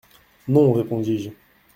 —Non, 0.47 0.73
répondis-je. 0.73 1.29